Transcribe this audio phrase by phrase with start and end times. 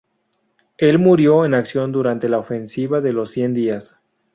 [0.79, 3.99] Él murió en acción durante la Ofensiva de los Cien Días.